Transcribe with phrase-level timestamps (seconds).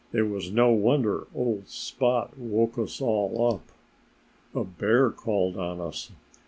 [0.11, 3.61] It was no wonder old Spot woke us all up.
[4.59, 6.09] A bear called on us!